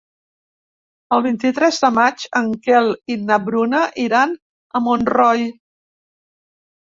El 1.17 1.23
vint-i-tres 1.25 1.75
de 1.83 1.89
maig 1.97 2.23
en 2.39 2.47
Quel 2.67 2.89
i 3.15 3.17
na 3.27 3.37
Bruna 3.49 3.81
iran 4.05 4.33
a 4.79 4.81
Montroi. 4.87 5.45